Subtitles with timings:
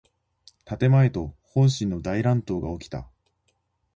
[0.65, 3.07] 建前と本心の大乱闘がおきた。